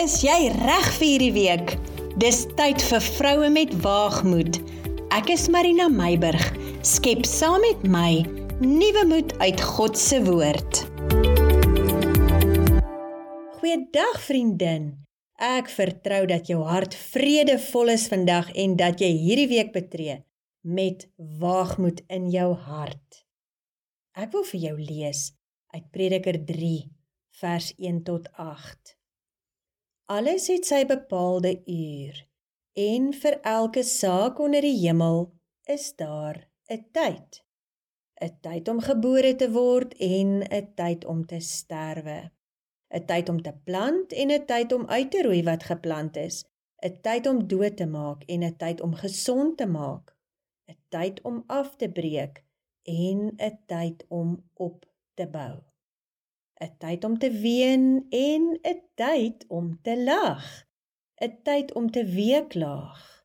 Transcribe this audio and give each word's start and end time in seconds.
Is 0.00 0.22
jy 0.24 0.46
reg 0.54 0.86
vir 0.96 1.04
hierdie 1.04 1.32
week? 1.34 1.72
Dis 2.22 2.46
tyd 2.56 2.80
vir 2.88 3.02
vroue 3.04 3.48
met 3.52 3.72
waagmoed. 3.84 4.56
Ek 5.12 5.28
is 5.34 5.42
Marina 5.52 5.90
Meiburg. 5.92 6.40
Skep 6.88 7.26
saam 7.28 7.60
met 7.60 7.82
my 7.84 8.22
nuwe 8.62 9.02
moed 9.10 9.34
uit 9.42 9.60
God 9.60 9.98
se 10.00 10.22
woord. 10.24 10.80
Goeiedag 13.58 14.16
vriendin. 14.24 14.86
Ek 15.36 15.68
vertrou 15.68 16.22
dat 16.30 16.48
jou 16.48 16.62
hart 16.64 16.96
vredevol 17.10 17.92
is 17.92 18.06
vandag 18.08 18.48
en 18.56 18.78
dat 18.80 19.04
jy 19.04 19.10
hierdie 19.18 19.50
week 19.50 19.74
betree 19.74 20.22
met 20.64 21.10
waagmoed 21.42 22.00
in 22.08 22.30
jou 22.32 22.54
hart. 22.70 23.26
Ek 24.16 24.32
wil 24.32 24.48
vir 24.54 24.64
jou 24.64 24.78
lees 24.80 25.26
uit 25.76 25.84
Prediker 25.92 26.40
3 26.48 26.72
vers 27.42 27.68
1 27.76 28.00
tot 28.08 28.32
8. 28.38 28.96
Alles 30.10 30.48
het 30.50 30.64
sy 30.66 30.80
bepaalde 30.90 31.50
uur 31.70 32.16
en 32.84 33.04
vir 33.14 33.36
elke 33.46 33.84
saak 33.86 34.40
onder 34.42 34.64
die 34.66 34.74
hemel 34.80 35.20
is 35.74 35.84
daar 36.02 36.40
'n 36.66 36.82
tyd. 36.96 37.38
'n 38.24 38.32
Tyd 38.46 38.68
om 38.72 38.80
gebore 38.88 39.36
te 39.36 39.48
word 39.58 39.94
en 39.94 40.42
'n 40.42 40.74
tyd 40.74 41.04
om 41.04 41.20
te 41.26 41.38
sterwe. 41.40 42.18
'n 42.90 43.06
Tyd 43.06 43.28
om 43.28 43.38
te 43.42 43.54
plant 43.64 44.12
en 44.12 44.30
'n 44.30 44.46
tyd 44.46 44.72
om 44.72 44.86
uit 44.86 45.10
te 45.10 45.22
roei 45.22 45.42
wat 45.42 45.70
geplant 45.70 46.16
is. 46.16 46.42
'n 46.82 47.00
Tyd 47.06 47.26
om 47.26 47.46
dood 47.46 47.76
te 47.76 47.86
maak 47.86 48.24
en 48.26 48.42
'n 48.42 48.56
tyd 48.56 48.80
om 48.80 48.94
gesond 48.94 49.56
te 49.58 49.66
maak. 49.66 50.16
'n 50.66 50.78
Tyd 50.88 51.22
om 51.22 51.44
af 51.46 51.76
te 51.76 51.88
breek 51.88 52.44
en 52.82 53.18
'n 53.38 53.58
tyd 53.66 54.04
om 54.08 54.50
op 54.54 54.86
te 55.14 55.26
bou. 55.26 55.69
'n 56.60 56.72
tyd 56.78 57.04
om 57.04 57.18
te 57.18 57.30
ween 57.30 58.06
en 58.10 58.42
'n 58.62 58.80
tyd 58.94 59.44
om 59.48 59.66
te 59.82 59.94
lag. 60.10 60.44
'n 61.20 61.34
tyd 61.42 61.72
om 61.72 61.90
te 61.90 62.04
weeklaag 62.04 63.24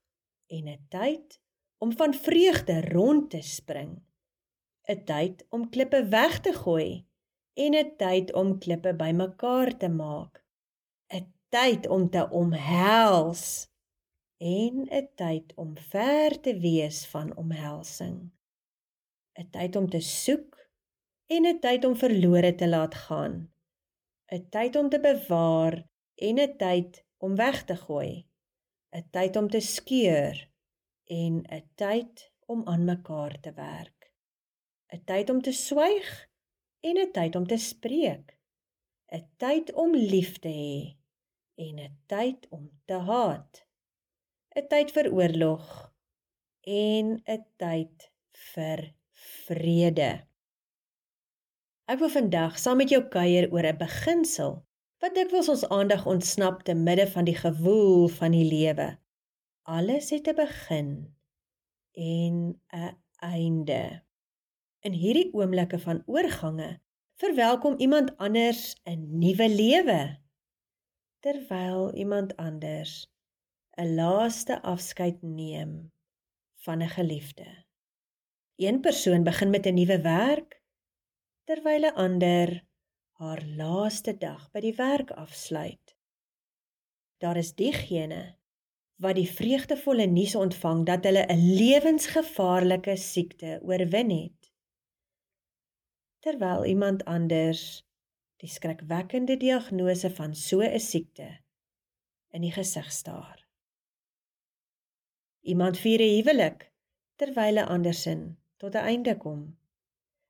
en 0.56 0.68
'n 0.68 0.86
tyd 0.90 1.40
om 1.78 1.92
van 2.00 2.14
vreugde 2.14 2.82
rond 2.82 3.30
te 3.30 3.42
spring. 3.42 3.92
'n 4.88 5.04
tyd 5.04 5.46
om 5.50 5.70
klippe 5.70 6.02
weg 6.18 6.40
te 6.40 6.54
gooi 6.54 7.08
en 7.54 7.72
'n 7.76 7.96
tyd 7.98 8.34
om 8.34 8.60
klippe 8.64 8.94
bymekaar 8.96 9.78
te 9.78 9.90
maak. 9.90 10.34
'n 11.14 11.34
tyd 11.50 11.88
om 11.88 12.10
te 12.10 12.30
omhels 12.30 13.70
en 14.38 14.88
'n 14.92 15.08
tyd 15.16 15.54
om 15.56 15.78
ver 15.78 16.42
te 16.42 16.60
wees 16.60 17.08
van 17.08 17.36
omhelsing. 17.36 18.32
'n 19.40 19.50
tyd 19.50 19.76
om 19.76 19.90
te 19.90 20.00
soek 20.00 20.65
en 21.34 21.46
'n 21.46 21.60
tyd 21.60 21.86
om 21.86 21.96
verlore 21.96 22.56
te 22.56 22.68
laat 22.68 22.96
gaan. 23.06 23.36
'n 24.32 24.44
Tyd 24.56 24.76
om 24.76 24.90
te 24.90 25.00
bewaar 25.00 25.76
en 26.28 26.36
'n 26.40 26.58
tyd 26.58 27.06
om 27.18 27.36
weg 27.36 27.64
te 27.70 27.76
gooi. 27.86 28.14
'n 28.92 29.06
Tyd 29.16 29.36
om 29.36 29.48
te 29.50 29.60
skeur 29.60 30.36
en 31.22 31.34
'n 31.58 31.66
tyd 31.76 32.32
om 32.46 32.62
aan 32.72 32.86
mekaar 32.86 33.40
te 33.40 33.52
werk. 33.54 34.14
'n 34.94 35.02
Tyd 35.10 35.30
om 35.30 35.42
te 35.42 35.52
swyg 35.52 36.10
en 36.88 36.98
'n 36.98 37.12
tyd 37.12 37.36
om 37.36 37.48
te 37.48 37.58
spreek. 37.58 38.40
'n 39.12 39.26
Tyd 39.38 39.74
om 39.74 39.92
lief 39.96 40.40
te 40.40 40.54
hê 40.62 40.78
en 41.66 41.76
'n 41.80 41.98
tyd 42.06 42.48
om 42.50 42.70
te 42.86 42.98
haat. 43.10 43.66
'n 44.56 44.68
Tyd 44.68 44.92
vir 44.92 45.08
oorlog 45.18 45.66
en 46.62 47.06
'n 47.26 47.44
tyd 47.58 48.12
vir 48.54 48.94
vrede. 49.46 50.12
Ek 51.86 52.00
wil 52.02 52.10
vandag 52.10 52.56
saam 52.58 52.80
met 52.82 52.90
jou 52.90 53.04
kuier 53.14 53.46
oor 53.54 53.66
'n 53.70 53.78
beginsel 53.78 54.54
wat 55.04 55.14
dikwels 55.14 55.50
ons 55.54 55.66
aandag 55.70 56.06
ontsnap 56.10 56.64
te 56.66 56.74
midde 56.74 57.06
van 57.08 57.28
die 57.28 57.38
gewoel 57.38 58.08
van 58.10 58.34
die 58.34 58.48
lewe. 58.50 58.88
Alles 59.70 60.10
het 60.10 60.28
'n 60.28 60.36
begin 60.36 60.90
en 61.94 62.58
'n 62.74 62.98
einde. 63.22 64.02
In 64.82 64.94
hierdie 64.94 65.30
oomblikke 65.34 65.80
van 65.80 66.02
oorgange 66.06 66.80
verwelkom 67.22 67.78
iemand 67.78 68.18
anders 68.18 68.76
'n 68.86 69.20
nuwe 69.20 69.50
lewe 69.50 70.18
terwyl 71.20 71.94
iemand 71.94 72.36
anders 72.36 73.14
'n 73.78 73.96
laaste 73.96 74.62
afskeid 74.62 75.22
neem 75.22 75.92
van 76.56 76.82
'n 76.82 76.90
geliefde. 76.90 77.66
Een 78.56 78.82
persoon 78.82 79.24
begin 79.24 79.50
met 79.50 79.66
'n 79.66 79.74
nuwe 79.74 80.02
werk 80.02 80.65
terwyl 81.50 81.86
'n 81.86 81.98
ander 82.06 82.50
haar 83.20 83.42
laaste 83.60 84.14
dag 84.18 84.50
by 84.52 84.60
die 84.60 84.76
werk 84.76 85.12
afsluit. 85.12 85.96
Daar 87.22 87.38
is 87.38 87.54
diegene 87.54 88.38
wat 89.04 89.16
die 89.16 89.30
vreugdevolle 89.30 90.06
nuus 90.08 90.36
ontvang 90.36 90.86
dat 90.86 91.04
hulle 91.08 91.26
'n 91.28 91.44
lewensgevaarlike 91.62 92.96
siekte 92.96 93.60
oorwin 93.62 94.10
het. 94.10 94.52
Terwyl 96.20 96.66
iemand 96.66 97.06
anders 97.06 97.86
die 98.42 98.50
skrikwekkende 98.50 99.38
diagnose 99.38 100.10
van 100.10 100.36
so 100.36 100.62
'n 100.62 100.80
siekte 100.80 101.30
in 102.30 102.42
die 102.42 102.52
gesig 102.52 102.92
staar. 102.92 103.48
Iemand 105.42 105.78
vier 105.78 106.02
'n 106.02 106.16
huwelik 106.16 106.72
terwyl 107.16 107.58
'n 107.58 107.70
ander 107.76 107.94
sin 107.94 108.38
tot 108.58 108.76
'n 108.76 108.88
einde 108.92 109.18
kom. 109.18 109.58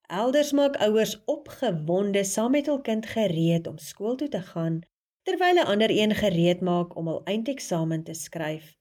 Elders 0.07 0.51
maak 0.51 0.75
ouers 0.77 1.23
opgewonde 1.25 2.23
saam 2.23 2.51
met 2.51 2.67
hul 2.69 2.81
kind 2.81 3.05
gereed 3.05 3.67
om 3.67 3.77
skool 3.77 4.15
toe 4.15 4.27
te 4.29 4.41
gaan, 4.41 4.81
terwyl 5.25 5.57
'n 5.57 5.65
ander 5.65 5.89
een 5.89 6.13
gereed 6.15 6.61
maak 6.61 6.95
om 6.95 7.07
hul 7.07 7.23
eindeksamen 7.23 8.03
te 8.03 8.13
skryf 8.13 8.77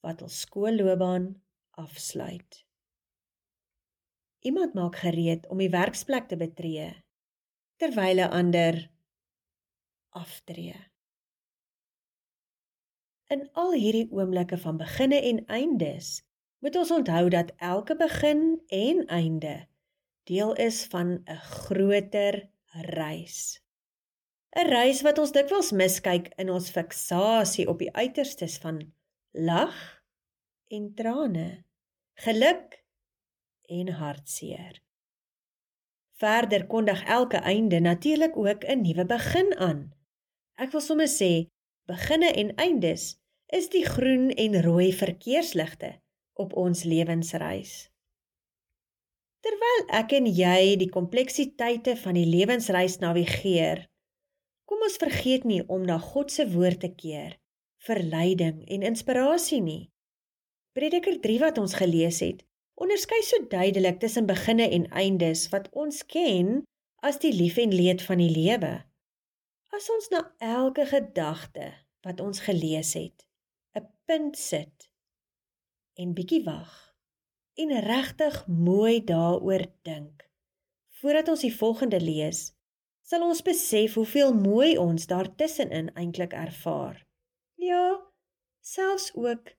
wat 0.00 0.20
hul 0.20 0.28
skoolloopbaan 0.28 1.42
afsluit. 1.70 2.66
Iemand 4.38 4.74
maak 4.74 4.96
gereed 4.96 5.48
om 5.48 5.58
die 5.58 5.70
werksplek 5.70 6.28
te 6.28 6.36
betree, 6.36 6.92
terwyl 7.76 8.20
'n 8.20 8.30
ander 8.30 8.90
aftree. 10.08 10.76
In 13.26 13.48
al 13.52 13.72
hierdie 13.72 14.08
oomblikke 14.10 14.58
van 14.58 14.76
beginne 14.76 15.20
en 15.20 15.46
eindes, 15.46 16.22
moet 16.58 16.76
ons 16.76 16.90
onthou 16.90 17.28
dat 17.28 17.52
elke 17.56 17.96
begin 17.96 18.62
en 18.66 19.06
einde 19.06 19.68
deel 20.28 20.52
is 20.54 20.84
van 20.92 21.22
'n 21.24 21.40
groter 21.64 22.50
reis. 22.98 23.60
'n 24.56 24.68
Reis 24.68 25.00
wat 25.06 25.18
ons 25.18 25.32
dikwels 25.32 25.70
miskyk 25.72 26.32
in 26.36 26.50
ons 26.50 26.70
fiksasie 26.70 27.68
op 27.68 27.78
die 27.78 27.92
uiterstes 27.92 28.58
van 28.58 28.80
lag 29.32 29.78
en 30.68 30.94
trane, 30.94 31.64
geluk 32.24 32.84
en 33.68 33.88
hartseer. 34.00 34.82
Verder 36.18 36.66
kondig 36.66 37.04
elke 37.04 37.36
einde 37.36 37.80
natuurlik 37.80 38.36
ook 38.36 38.64
'n 38.64 38.80
nuwe 38.80 39.04
begin 39.06 39.56
aan. 39.56 39.92
Ek 40.54 40.70
wil 40.70 40.80
sommer 40.80 41.08
sê, 41.08 41.46
beginne 41.86 42.32
en 42.32 42.54
eindes 42.54 43.20
is 43.46 43.68
die 43.68 43.84
groen 43.84 44.30
en 44.30 44.62
rooi 44.62 44.92
verkeersligte 44.92 46.00
op 46.32 46.52
ons 46.52 46.82
lewensreis. 46.82 47.90
Terwyl 49.46 49.84
ek 49.94 50.12
en 50.16 50.26
jy 50.26 50.74
die 50.80 50.88
kompleksiteite 50.90 51.94
van 52.00 52.16
die 52.18 52.26
lewensreis 52.26 52.96
navigeer, 52.98 53.84
kom 54.66 54.82
ons 54.82 54.98
vergeet 54.98 55.46
nie 55.46 55.60
om 55.70 55.84
na 55.86 56.00
God 56.02 56.34
se 56.34 56.48
woord 56.50 56.82
te 56.82 56.90
keer 56.90 57.36
vir 57.86 58.00
leiding 58.02 58.64
en 58.66 58.86
inspirasie 58.88 59.60
nie. 59.62 59.84
Prediker 60.74 61.20
3 61.22 61.38
wat 61.44 61.60
ons 61.62 61.76
gelees 61.78 62.18
het, 62.24 62.42
onderskei 62.82 63.20
so 63.26 63.46
duidelik 63.52 64.02
tussen 64.02 64.26
beginne 64.26 64.66
en 64.74 64.88
eindes 64.90 65.46
wat 65.54 65.70
ons 65.70 66.02
ken 66.10 66.64
as 67.06 67.22
die 67.22 67.32
lief 67.34 67.62
en 67.62 67.70
leed 67.74 68.02
van 68.02 68.18
die 68.18 68.32
lewe. 68.34 68.74
As 69.74 69.86
ons 69.94 70.10
na 70.10 70.24
elke 70.42 70.88
gedagte 70.90 71.70
wat 72.02 72.18
ons 72.24 72.42
gelees 72.42 72.96
het, 72.98 73.22
'n 73.78 73.86
punt 74.10 74.36
sit 74.36 74.90
en 75.94 76.14
bietjie 76.18 76.42
wag 76.42 76.87
en 77.58 77.74
regtig 77.82 78.46
mooi 78.46 79.04
daaroor 79.04 79.64
dink. 79.82 80.22
Voordat 81.00 81.28
ons 81.28 81.42
die 81.42 81.54
volgende 81.54 81.98
lees, 82.00 82.52
sal 83.02 83.24
ons 83.26 83.42
besef 83.42 83.96
hoeveel 83.98 84.34
mooi 84.34 84.76
ons 84.78 85.06
daartussenin 85.10 85.90
eintlik 85.98 86.36
ervaar. 86.38 87.00
Ja, 87.58 87.98
selfs 88.62 89.10
ook 89.14 89.50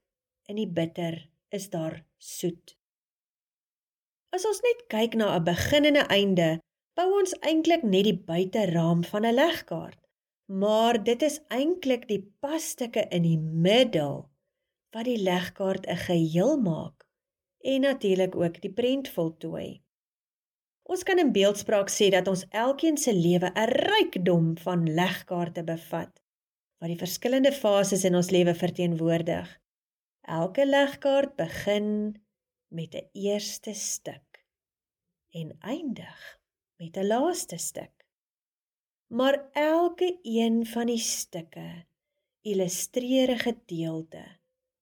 in 0.47 0.59
die 0.61 0.67
bitter 0.67 1.17
is 1.49 1.69
daar 1.73 2.05
soet. 2.17 2.75
As 4.35 4.45
ons 4.45 4.61
net 4.63 4.85
kyk 4.93 5.17
na 5.19 5.35
'n 5.35 5.43
begin 5.43 5.85
en 5.89 5.97
'n 5.97 6.11
einde, 6.19 6.49
bou 6.95 7.09
ons 7.19 7.33
eintlik 7.41 7.83
net 7.83 8.03
die 8.03 8.19
buiteraam 8.31 9.03
van 9.03 9.25
'n 9.25 9.33
legkaart. 9.33 9.99
Maar 10.45 11.03
dit 11.03 11.21
is 11.21 11.41
eintlik 11.47 12.07
die 12.07 12.23
passtukke 12.39 13.07
in 13.09 13.23
die 13.23 13.37
middel 13.37 14.29
wat 14.91 15.05
die 15.05 15.21
legkaart 15.29 15.85
'n 15.87 16.03
geheel 16.07 16.57
maak 16.57 16.98
en 17.61 17.81
natuurlik 17.81 18.35
ook 18.35 18.61
die 18.61 18.73
prent 18.73 19.09
voltooi. 19.09 19.81
Ons 20.89 21.03
kan 21.03 21.19
in 21.21 21.31
beeldspraak 21.31 21.91
sê 21.93 22.09
dat 22.09 22.27
ons 22.27 22.45
elkeen 22.49 22.97
se 22.97 23.13
lewe 23.13 23.51
'n 23.53 23.69
rykdom 23.69 24.57
van 24.57 24.93
legkaarte 24.93 25.63
bevat 25.63 26.13
wat 26.79 26.89
die 26.89 26.97
verskillende 26.97 27.51
fases 27.51 28.03
in 28.03 28.15
ons 28.15 28.29
lewe 28.29 28.55
verteenwoordig. 28.55 29.59
Elke 30.21 30.65
legkaart 30.65 31.35
begin 31.35 32.15
met 32.67 32.95
'n 32.95 33.09
eerste 33.13 33.73
stuk 33.73 34.45
en 35.29 35.57
eindig 35.59 36.39
met 36.77 36.97
'n 36.97 37.07
laaste 37.07 37.57
stuk. 37.57 38.05
Maar 39.07 39.49
elke 39.53 40.19
een 40.23 40.65
van 40.65 40.85
die 40.85 40.97
stukke 40.97 41.85
illustreer 42.41 43.29
'n 43.31 43.39
gedeelte 43.39 44.39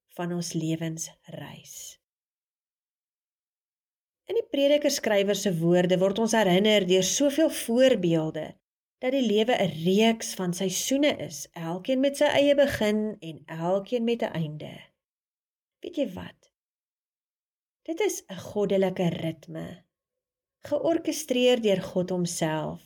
van 0.07 0.33
ons 0.33 0.53
lewensreis. 0.53 1.96
In 4.27 4.35
die 4.35 4.47
prediker 4.51 4.91
skrywer 4.91 5.37
se 5.39 5.53
woorde 5.61 5.97
word 6.01 6.19
ons 6.19 6.35
herinner 6.35 6.85
deur 6.87 7.05
soveel 7.07 7.51
voorbeelde 7.63 8.47
dat 9.03 9.13
die 9.13 9.23
lewe 9.23 9.55
'n 9.55 9.75
reeks 9.85 10.33
van 10.39 10.53
seisoene 10.53 11.13
is, 11.27 11.47
elkeen 11.53 11.99
met 11.99 12.17
sy 12.17 12.29
eie 12.39 12.55
begin 12.55 13.15
en 13.19 13.43
elkeen 13.45 14.03
met 14.03 14.21
'n 14.23 14.33
einde. 14.41 14.73
Weet 15.79 15.95
jy 15.95 16.07
wat? 16.13 16.51
Dit 17.87 17.99
is 17.99 18.23
'n 18.27 18.41
goddelike 18.49 19.07
ritme, 19.09 19.83
georkestreer 20.67 21.61
deur 21.61 21.81
God 21.81 22.09
homself. 22.09 22.81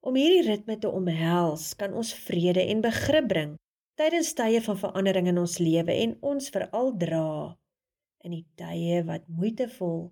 Om 0.00 0.14
hierdie 0.14 0.48
ritme 0.48 0.78
te 0.78 0.88
omhels, 0.88 1.76
kan 1.76 1.92
ons 1.92 2.14
vrede 2.14 2.66
en 2.66 2.80
begrip 2.80 3.28
bring 3.28 3.58
tydens 3.94 4.32
tye 4.32 4.60
van 4.64 4.78
verandering 4.78 5.26
in 5.28 5.38
ons 5.38 5.58
lewe 5.58 5.92
en 5.92 6.16
ons 6.20 6.48
veral 6.48 6.96
dra 6.96 7.58
in 8.24 8.34
die 8.36 8.46
tye 8.60 9.00
wat 9.08 9.28
moeitevol 9.28 10.10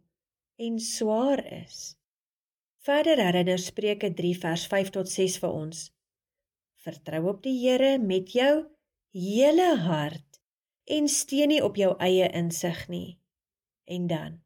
en 0.59 0.79
swaar 0.83 1.43
is. 1.63 1.95
Verder 2.85 3.21
herinner 3.21 3.61
Spreuke 3.61 4.11
3 4.15 4.35
vers 4.43 4.67
5 4.71 4.93
tot 4.97 5.11
6 5.13 5.39
vir 5.43 5.55
ons. 5.55 5.85
Vertrou 6.79 7.25
op 7.35 7.43
die 7.45 7.57
Here 7.59 7.99
met 7.99 8.33
jou 8.33 8.69
hele 9.13 9.69
hart 9.85 10.41
en 10.89 11.09
steun 11.13 11.53
nie 11.53 11.61
op 11.65 11.77
jou 11.77 11.93
eie 12.01 12.31
insig 12.33 12.87
nie. 12.89 13.19
En 13.85 14.07
dan 14.09 14.39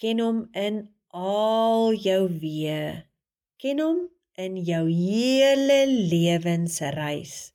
ken 0.00 0.22
hom 0.24 0.40
in 0.56 0.86
al 1.12 1.92
jou 2.00 2.22
weë. 2.40 3.04
Ken 3.60 3.82
hom 3.82 4.06
in 4.40 4.56
jou 4.64 4.86
hele 4.88 5.82
lewensreis. 6.08 7.52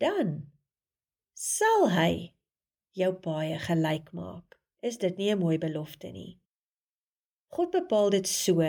Dan 0.00 0.38
sal 1.36 1.90
hy 1.92 2.31
jou 2.98 3.12
paaie 3.24 3.58
gelyk 3.58 4.12
maak. 4.12 4.58
Is 4.82 4.98
dit 4.98 5.16
nie 5.16 5.30
'n 5.32 5.38
mooi 5.38 5.58
belofte 5.58 6.10
nie? 6.12 6.38
God 7.52 7.70
bepaal 7.70 8.10
dit 8.10 8.28
so 8.28 8.62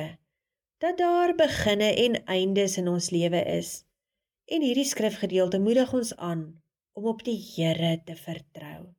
dat 0.83 0.97
daar 0.97 1.35
beginne 1.35 1.93
en 1.95 2.25
eindes 2.25 2.77
in 2.77 2.87
ons 2.87 3.09
lewe 3.09 3.43
is. 3.45 3.85
En 4.45 4.61
hierdie 4.61 4.85
skrifgedeelte 4.85 5.59
moedig 5.59 5.93
ons 5.93 6.15
aan 6.15 6.61
om 6.93 7.05
op 7.05 7.23
die 7.23 7.37
Here 7.39 8.01
te 8.05 8.15
vertrou. 8.15 8.93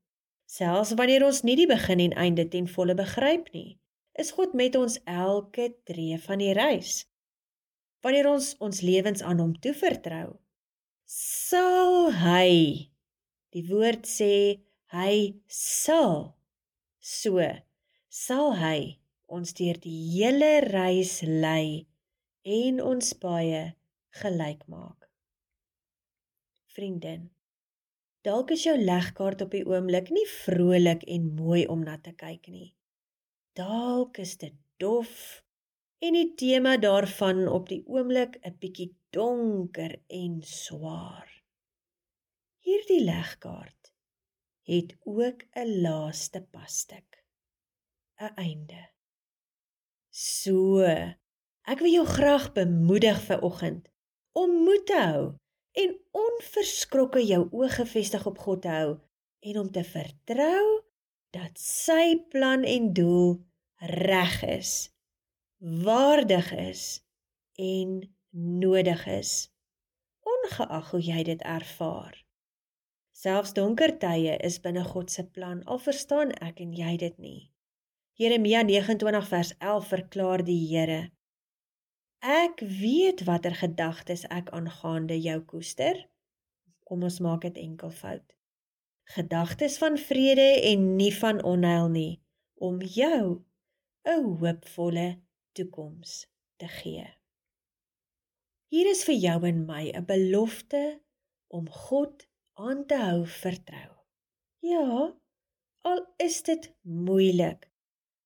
Selfs 0.45 0.95
wanneer 0.97 1.25
ons 1.27 1.43
nie 1.43 1.57
die 1.57 1.69
begin 1.69 2.01
en 2.01 2.17
einde 2.25 2.49
ten 2.49 2.69
volle 2.69 2.95
begryp 2.95 3.51
nie, 3.53 3.79
is 4.13 4.31
God 4.31 4.55
met 4.55 4.77
ons 4.79 5.01
elke 5.05 5.75
tree 5.85 6.19
van 6.19 6.39
die 6.39 6.53
reis. 6.57 7.05
Wanneer 8.01 8.29
ons 8.31 8.55
ons 8.65 8.81
lewens 8.81 9.23
aan 9.23 9.41
hom 9.43 9.55
toevertrou, 9.61 10.39
sal 11.05 12.13
hy 12.23 12.51
die 13.55 13.65
woord 13.69 14.09
sê 14.09 14.33
hy 14.95 15.43
sal 15.51 16.37
so 17.03 17.43
sal 18.15 18.53
hy 18.61 19.01
ons 19.27 19.55
deur 19.59 19.79
die 19.83 20.01
hele 20.13 20.51
reis 20.69 21.17
lei 21.27 21.87
en 22.57 22.79
ons 22.79 23.09
baie 23.19 23.63
gelyk 24.21 24.61
maak. 24.71 25.09
Vriendin, 26.77 27.25
dalk 28.23 28.53
is 28.55 28.67
jou 28.69 28.77
legkaart 28.79 29.43
op 29.43 29.57
die 29.57 29.65
oomblik 29.67 30.13
nie 30.15 30.27
vrolik 30.31 31.03
en 31.17 31.33
mooi 31.41 31.65
om 31.75 31.83
na 31.83 31.97
te 31.99 32.15
kyk 32.15 32.47
nie. 32.55 32.71
Dalk 33.59 34.21
is 34.23 34.37
dit 34.39 34.55
dof 34.79 35.43
en 36.05 36.15
die 36.15 36.31
tema 36.39 36.77
daarvan 36.79 37.49
op 37.49 37.67
die 37.73 37.83
oomblik 37.91 38.39
'n 38.47 38.55
bietjie 38.63 38.93
donker 39.11 39.99
en 40.07 40.43
swaar. 40.43 41.31
Hierdie 42.63 43.03
legkaart 43.03 43.94
het 44.65 44.97
ook 45.05 45.45
'n 45.53 45.81
laaste 45.81 46.41
passtuk, 46.43 47.25
'n 48.21 48.35
einde. 48.35 48.91
So, 50.11 50.81
ek 51.63 51.79
wil 51.79 51.91
jou 51.91 52.07
graag 52.07 52.53
bemoedig 52.53 53.23
vir 53.23 53.41
oggend 53.41 53.89
om 54.33 54.51
moed 54.65 54.87
te 54.87 55.01
hou 55.01 55.35
en 55.73 55.97
onverskrokke 56.11 57.27
jou 57.27 57.49
oë 57.51 57.69
gefestig 57.69 58.27
op 58.27 58.39
God 58.39 58.63
te 58.63 58.69
hou 58.69 59.01
en 59.41 59.59
om 59.59 59.71
te 59.71 59.85
vertrou 59.85 60.83
dat 61.31 61.59
sy 61.59 62.17
plan 62.31 62.63
en 62.63 62.93
doel 62.93 63.45
reg 63.77 64.43
is, 64.43 64.93
waardig 65.59 66.53
is 66.53 67.05
en 67.55 68.17
nodig 68.31 69.07
is, 69.07 69.53
ongeag 70.21 70.91
hoe 70.91 71.03
jy 71.03 71.23
dit 71.23 71.43
ervaar. 71.43 72.24
Selfs 73.25 73.55
donker 73.57 73.95
tye 74.03 74.35
is 74.45 74.59
binne 74.61 74.83
God 74.85 75.09
se 75.09 75.23
plan, 75.25 75.63
al 75.65 75.79
verstaan 75.81 76.33
ek 76.45 76.59
en 76.61 76.73
jy 76.77 76.91
dit 77.01 77.15
nie. 77.25 77.39
Jeremia 78.21 78.61
29 78.69 79.29
vers 79.31 79.53
11 79.65 79.87
verklaar 79.93 80.43
die 80.45 80.59
Here: 80.69 80.99
Ek 82.21 82.61
weet 82.83 83.23
watter 83.25 83.57
gedagtes 83.57 84.27
ek 84.39 84.51
aangaande 84.59 85.17
jou 85.17 85.39
koester. 85.53 86.03
Kom 86.85 87.07
ons 87.09 87.17
maak 87.25 87.47
dit 87.47 87.63
enkelvoud. 87.63 88.27
Gedagtes 89.17 89.79
van 89.81 89.97
vrede 90.03 90.51
en 90.73 90.85
nie 91.01 91.15
van 91.23 91.41
onheil 91.55 91.89
nie, 91.97 92.21
om 92.61 92.83
jou 92.99 93.41
'n 94.05 94.21
hoopvolle 94.43 95.09
toekoms 95.57 96.29
te 96.61 96.69
gee. 96.69 97.09
Hier 98.69 98.87
is 98.93 99.03
vir 99.09 99.19
jou 99.27 99.41
en 99.49 99.65
my 99.65 99.89
'n 99.97 100.05
belofte 100.13 100.85
om 101.49 101.69
God 101.89 102.29
aan 102.55 102.87
te 102.87 102.99
hou 103.01 103.27
vertrou. 103.27 103.93
Ja, 104.65 105.13
al 105.91 106.01
is 106.23 106.41
dit 106.47 106.71
moeilik, 106.83 107.69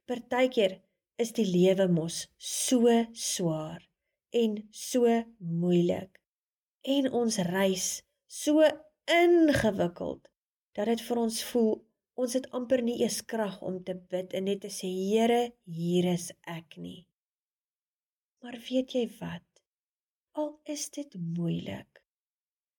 Partykeer 0.08 0.78
is 1.20 1.34
die 1.36 1.46
lewe 1.48 1.88
mos 1.90 2.22
so 2.38 2.92
swaar 3.12 3.82
en 4.30 4.54
so 4.70 5.10
moeilik 5.38 6.20
en 6.96 7.10
ons 7.20 7.36
reis 7.48 7.88
so 8.28 8.64
ingewikkeld 9.12 10.30
dat 10.78 10.88
dit 10.92 11.02
vir 11.08 11.20
ons 11.24 11.42
voel 11.50 11.74
ons 12.18 12.34
het 12.38 12.48
amper 12.56 12.82
nie 12.86 12.98
eens 13.02 13.20
krag 13.32 13.58
om 13.66 13.80
te 13.84 13.94
bid 14.12 14.34
en 14.38 14.48
net 14.50 14.62
te 14.64 14.70
sê 14.74 14.88
Here 14.90 15.42
hier 15.78 16.08
is 16.12 16.30
ek 16.50 16.78
nie. 16.82 17.06
Maar 18.42 18.58
weet 18.70 18.94
jy 18.96 19.04
wat? 19.20 19.46
Al 20.38 20.50
is 20.74 20.88
dit 20.94 21.14
moeilik. 21.36 22.02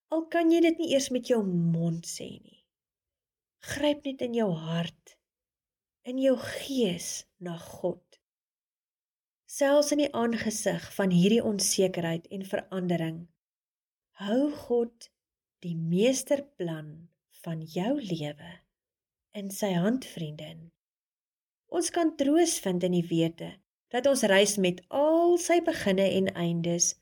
Al 0.10 0.26
kan 0.34 0.52
jy 0.52 0.64
dit 0.66 0.82
nie 0.82 0.92
eers 0.96 1.12
met 1.14 1.30
jou 1.30 1.44
mond 1.46 2.06
sê 2.08 2.30
nie. 2.40 2.64
Gryp 3.76 4.06
net 4.08 4.22
in 4.26 4.38
jou 4.38 4.50
hart 4.56 5.20
in 6.10 6.18
jou 6.18 6.38
gees 6.42 7.26
na 7.38 7.58
God. 7.62 8.02
Selfs 9.50 9.92
in 9.94 10.02
die 10.04 10.12
aangesig 10.16 10.86
van 10.96 11.14
hierdie 11.14 11.44
onsekerheid 11.46 12.26
en 12.34 12.46
verandering, 12.50 13.20
hou 14.22 14.50
God 14.66 15.10
die 15.66 15.76
meesterplan 15.76 17.10
van 17.44 17.62
jou 17.62 17.94
lewe 18.00 18.52
in 19.38 19.52
sy 19.54 19.72
hand, 19.76 20.08
vriendin. 20.10 20.70
Ons 21.70 21.92
kan 21.94 22.16
troos 22.18 22.58
vind 22.64 22.86
in 22.88 22.96
die 22.98 23.06
wete 23.06 23.52
dat 23.94 24.10
ons 24.10 24.26
reis 24.30 24.58
met 24.62 24.82
al 24.90 25.38
sy 25.42 25.60
beginne 25.66 26.08
en 26.18 26.32
eindes 26.34 26.96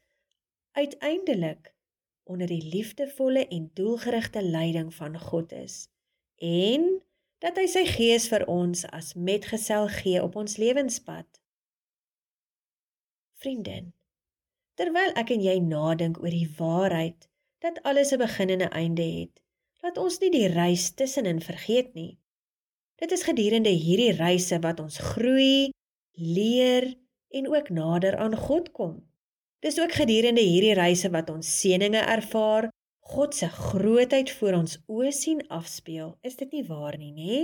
uiteindelik 0.75 1.71
onder 2.27 2.47
die 2.47 2.63
liefdevolle 2.63 3.47
en 3.47 3.71
doelgerigte 3.73 4.43
leiding 4.43 4.93
van 4.93 5.19
God 5.19 5.51
is 5.51 5.87
en 6.37 7.01
dat 7.43 7.57
hy 7.57 7.65
sy 7.69 7.83
gees 7.85 8.27
vir 8.31 8.45
ons 8.49 8.85
as 8.93 9.13
metgesel 9.13 9.89
gee 9.99 10.21
op 10.23 10.35
ons 10.35 10.57
lewenspad. 10.57 11.27
Vriendin, 13.37 13.91
terwyl 14.77 15.13
ek 15.21 15.33
en 15.35 15.43
jy 15.45 15.57
nadink 15.61 16.17
oor 16.21 16.33
die 16.33 16.49
waarheid 16.57 17.29
dat 17.61 17.81
alles 17.83 18.13
'n 18.13 18.21
begin 18.21 18.49
en 18.49 18.61
'n 18.61 18.73
einde 18.73 19.01
het, 19.03 19.41
laat 19.81 19.97
ons 19.97 20.19
nie 20.19 20.31
die 20.31 20.47
reis 20.47 20.93
tussenin 20.93 21.41
vergeet 21.41 21.93
nie. 21.93 22.17
Dit 22.97 23.11
is 23.11 23.23
gedurende 23.23 23.69
hierdie 23.69 24.11
reise 24.11 24.59
wat 24.59 24.79
ons 24.79 24.97
groei, 24.97 25.69
leer 26.11 26.97
en 27.29 27.47
ook 27.47 27.69
nader 27.69 28.17
aan 28.17 28.35
God 28.35 28.71
kom. 28.71 29.06
Dis 29.67 29.79
ook 29.79 29.91
gedurende 29.91 30.41
hierdie 30.41 30.75
reise 30.77 31.09
wat 31.11 31.27
ons 31.27 31.47
seëninge 31.59 31.99
ervaar, 31.99 32.69
God 33.11 33.33
se 33.35 33.49
grootheid 33.51 34.29
voor 34.37 34.55
ons 34.61 34.77
oë 34.87 35.09
sien 35.11 35.41
afspeel, 35.51 36.13
is 36.23 36.39
dit 36.39 36.55
nie 36.55 36.63
waar 36.69 36.95
nie, 36.95 37.11
nê? 37.11 37.39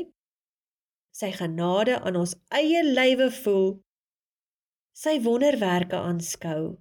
Sy 1.11 1.33
genade 1.35 1.97
aan 1.99 2.21
ons 2.21 2.37
eie 2.55 2.79
lywe 2.85 3.27
voel, 3.41 3.67
sy 4.95 5.17
wonderwerke 5.27 5.99
aanskou, 5.99 6.77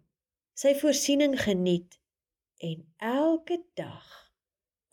sy 0.55 0.77
voorsiening 0.79 1.35
geniet. 1.43 1.99
En 2.63 2.87
elke 3.03 3.59
dag 3.75 4.09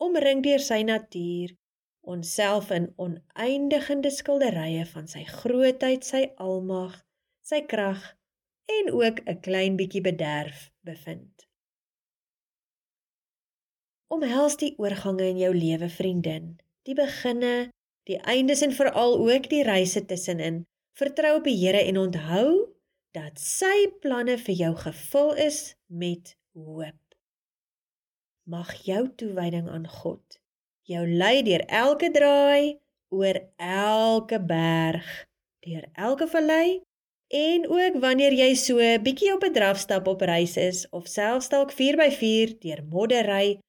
omring 0.02 0.42
deur 0.42 0.66
sy 0.66 0.82
natuur 0.82 1.54
onsself 2.02 2.74
in 2.74 2.90
oneindige 2.98 4.02
skilderye 4.18 4.82
van 4.96 5.06
sy 5.06 5.22
grootheid, 5.30 6.02
sy 6.02 6.26
almag, 6.42 6.98
sy 7.46 7.62
krag 7.70 8.02
en 8.78 8.92
ook 8.92 9.20
'n 9.24 9.40
klein 9.40 9.76
bietjie 9.76 10.00
bederf 10.00 10.70
bevind. 10.80 11.46
Omhels 14.08 14.56
die 14.56 14.74
oorgange 14.78 15.28
in 15.28 15.38
jou 15.38 15.54
lewe, 15.54 15.88
vriendin, 15.88 16.58
die 16.82 16.94
beginne, 16.94 17.70
die 18.02 18.18
eindes 18.18 18.60
en 18.60 18.72
veral 18.72 19.18
ook 19.18 19.48
die 19.48 19.62
reise 19.62 20.04
tussenin. 20.04 20.64
Vertrou 20.92 21.36
op 21.38 21.44
die 21.44 21.56
Here 21.56 21.84
en 21.84 21.98
onthou 21.98 22.74
dat 23.10 23.38
sy 23.40 23.86
planne 24.00 24.38
vir 24.38 24.54
jou 24.54 24.76
gevul 24.76 25.32
is 25.34 25.76
met 25.86 26.36
hoop. 26.52 27.14
Mag 28.42 28.74
jou 28.74 29.14
toewyding 29.14 29.68
aan 29.68 29.88
God 29.88 30.40
jou 30.90 31.06
lei 31.06 31.42
deur 31.46 31.62
elke 31.66 32.10
draai, 32.10 32.78
oor 33.14 33.38
elke 33.56 34.38
berg, 34.42 35.08
deur 35.66 35.86
elke 35.94 36.26
vallei 36.30 36.80
en 37.30 37.68
ook 37.70 38.00
wanneer 38.02 38.34
jy 38.34 38.54
so 38.58 38.78
'n 38.82 39.02
bietjie 39.02 39.32
op 39.34 39.44
'n 39.44 39.52
drafstap 39.54 40.06
op 40.06 40.20
reis 40.20 40.56
is 40.56 40.88
of 40.90 41.06
selfs 41.06 41.48
dalk 41.48 41.70
4x4 41.72 42.58
deur 42.58 42.82
moddery 42.84 43.60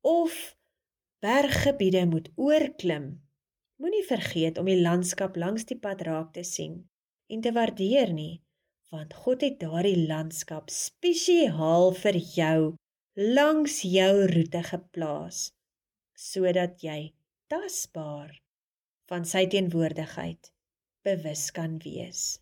of 0.00 0.56
berggebiede 1.18 2.06
moet 2.06 2.28
oorklim. 2.36 3.06
Moenie 3.76 4.04
vergeet 4.04 4.58
om 4.58 4.64
die 4.64 4.80
landskap 4.80 5.36
langs 5.36 5.64
die 5.64 5.78
pad 5.78 6.00
raak 6.00 6.32
te 6.32 6.42
sien 6.42 6.88
en 7.26 7.40
te 7.40 7.52
waardeer 7.52 8.12
nie, 8.12 8.42
want 8.90 9.14
God 9.14 9.40
het 9.40 9.60
daardie 9.60 10.06
landskap 10.06 10.70
spesiaal 10.70 11.94
vir 11.94 12.16
jou 12.34 12.74
langs 13.14 13.80
jou 13.82 14.26
roete 14.32 14.62
geplaas 14.62 15.52
sodat 16.14 16.82
jy 16.82 17.14
tasbaar 17.46 18.36
van 19.08 19.24
sy 19.24 19.46
teenwoordigheid 19.46 20.52
bewus 21.06 21.50
kan 21.50 21.78
wees. 21.84 22.40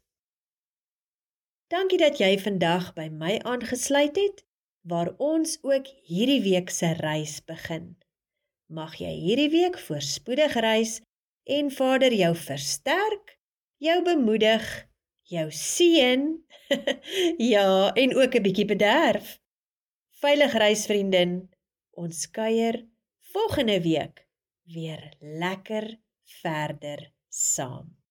Dankie 1.66 1.98
dat 1.98 2.20
jy 2.22 2.36
vandag 2.38 2.92
by 2.94 3.08
my 3.10 3.40
aangesluit 3.42 4.14
het 4.14 4.44
waar 4.86 5.08
ons 5.18 5.56
ook 5.66 5.88
hierdie 6.06 6.38
week 6.44 6.70
se 6.70 6.92
reis 7.00 7.40
begin. 7.42 7.96
Mag 8.70 8.94
jy 9.02 9.10
hierdie 9.10 9.48
week 9.50 9.78
voorspoedig 9.88 10.54
reis 10.62 11.00
en 11.42 11.72
Vader 11.74 12.14
jou 12.14 12.30
versterk, 12.38 13.34
jou 13.82 13.98
bemoedig, 14.06 14.62
jou 15.26 15.48
seën, 15.50 16.28
ja, 17.52 17.90
en 17.98 18.14
ook 18.14 18.38
'n 18.38 18.46
bietjie 18.46 18.70
bederf. 18.70 19.40
Veilig 20.22 20.54
reis 20.54 20.86
vriendin. 20.86 21.50
Ons 21.90 22.30
kuier 22.30 22.86
volgende 23.34 23.82
week 23.82 24.28
weer 24.62 25.02
lekker 25.18 25.98
verder 26.22 27.10
saam. 27.28 28.05